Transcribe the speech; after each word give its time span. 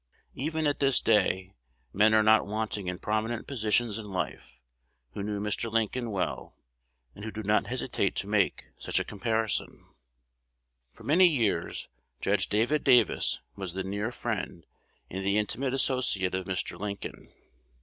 Even 0.33 0.65
at 0.65 0.79
this 0.79 0.99
day, 0.99 1.53
men 1.93 2.15
are 2.15 2.23
not 2.23 2.47
wanting 2.47 2.87
in 2.87 2.97
prominent 2.97 3.45
positions 3.45 3.99
in 3.99 4.05
life, 4.07 4.59
who 5.13 5.21
knew 5.21 5.39
Mr. 5.39 5.71
Lincoln 5.71 6.09
well, 6.09 6.55
and 7.13 7.23
who 7.23 7.29
do 7.29 7.43
not 7.43 7.67
hesitate 7.67 8.15
to 8.15 8.25
make 8.25 8.65
such 8.79 8.99
a 8.99 9.03
comparison. 9.05 9.85
[Illustration: 10.99 11.19
Judge 12.19 12.49
David 12.49 12.83
Davis 12.83 13.41
349] 13.53 13.53
For 13.53 13.57
many 13.59 13.61
years, 13.61 13.65
Judge 13.69 13.69
David 13.69 13.73
Davis 13.73 13.73
was 13.73 13.73
the 13.73 13.83
near 13.83 14.11
friend 14.11 14.65
and 15.11 15.23
the 15.23 15.37
intimate 15.37 15.75
associate 15.75 16.33
of 16.33 16.47
Mr. 16.47 16.79
Lincoln. 16.79 17.31